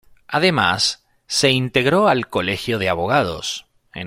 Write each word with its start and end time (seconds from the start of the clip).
Además, 0.27 1.05
se 1.27 1.51
integró 1.51 2.07
al 2.07 2.27
Colegio 2.27 2.79
de 2.79 2.89
Abogados. 2.89 3.67